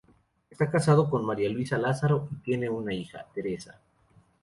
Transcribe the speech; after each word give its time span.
Está 0.49 0.71
casado 0.71 1.07
con 1.11 1.23
María 1.27 1.47
Luisa 1.51 1.77
Lázaro 1.77 2.27
y 2.31 2.37
tiene 2.37 2.67
una 2.71 2.91
hija, 2.91 3.27
Teresa. 3.35 3.79